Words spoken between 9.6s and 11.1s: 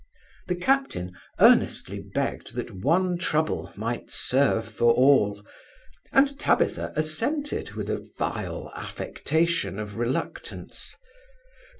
of reluctance.